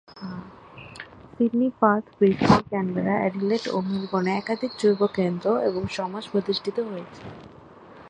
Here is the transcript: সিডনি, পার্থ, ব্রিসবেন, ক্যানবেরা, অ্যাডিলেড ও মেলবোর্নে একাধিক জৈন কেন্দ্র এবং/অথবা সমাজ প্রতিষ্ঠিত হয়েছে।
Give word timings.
সিডনি, 1.33 1.67
পার্থ, 1.79 2.05
ব্রিসবেন, 2.17 2.61
ক্যানবেরা, 2.69 3.15
অ্যাডিলেড 3.19 3.63
ও 3.67 3.77
মেলবোর্নে 3.87 4.31
একাধিক 4.35 4.71
জৈন 4.81 5.01
কেন্দ্র 5.17 5.45
এবং/অথবা 5.67 5.95
সমাজ 5.97 6.23
প্রতিষ্ঠিত 6.33 6.77
হয়েছে। 6.89 7.21